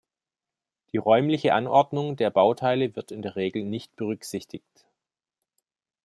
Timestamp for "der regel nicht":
3.21-3.95